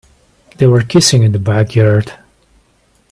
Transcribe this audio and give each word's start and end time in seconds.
They 0.57 0.65
were 0.65 0.81
kissing 0.81 1.21
in 1.21 1.31
the 1.31 1.37
backyard. 1.37 2.13